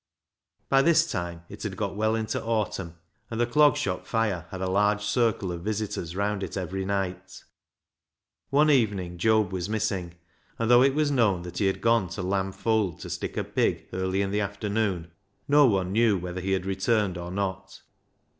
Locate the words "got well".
1.77-2.15